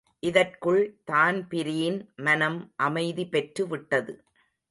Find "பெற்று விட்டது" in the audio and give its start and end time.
3.27-4.13